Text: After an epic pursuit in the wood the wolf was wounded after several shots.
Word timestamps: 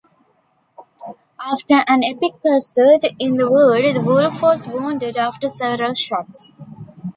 After 1.39 1.83
an 1.87 2.03
epic 2.03 2.41
pursuit 2.43 3.03
in 3.19 3.37
the 3.37 3.51
wood 3.51 3.85
the 3.95 4.01
wolf 4.01 4.41
was 4.41 4.67
wounded 4.67 5.15
after 5.15 5.47
several 5.47 5.93
shots. 5.93 6.51